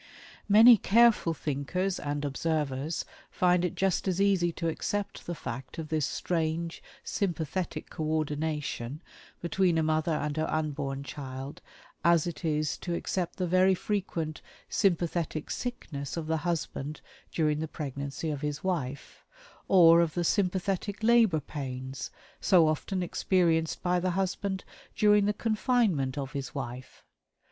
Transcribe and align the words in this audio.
Many 0.49 0.77
careful 0.77 1.35
thinkers 1.35 1.99
(and 1.99 2.25
observers) 2.25 3.05
find 3.29 3.63
it 3.63 3.75
just 3.75 4.07
as 4.07 4.19
easy 4.19 4.51
to 4.53 4.67
accept 4.67 5.27
the 5.27 5.35
fact 5.35 5.77
of 5.77 5.89
this 5.89 6.07
strange 6.07 6.81
"sympathetic 7.03 7.91
co 7.91 8.03
ordination" 8.05 9.03
between 9.43 9.77
a 9.77 9.83
mother 9.83 10.13
and 10.13 10.37
her 10.37 10.49
unborn 10.49 11.03
child 11.03 11.61
as 12.03 12.25
it 12.25 12.43
is 12.43 12.77
to 12.79 12.95
accept 12.95 13.35
the 13.35 13.45
very 13.45 13.75
frequent 13.75 14.41
"sympathetic 14.67 15.51
sickness" 15.51 16.17
of 16.17 16.25
the 16.25 16.37
husband 16.37 17.01
during 17.31 17.59
the 17.59 17.67
pregnancy 17.67 18.31
of 18.31 18.41
his 18.41 18.63
wife 18.63 19.23
or 19.67 20.01
of 20.01 20.15
the 20.15 20.23
"sympathetic 20.23 21.03
labor 21.03 21.39
pains" 21.39 22.09
so 22.39 22.67
often 22.67 23.03
experienced 23.03 23.83
by 23.83 23.99
the 23.99 24.09
husband 24.17 24.63
during 24.95 25.25
the 25.25 25.31
confinement 25.31 26.17
of 26.17 26.31
his 26.31 26.55
wife. 26.55 27.03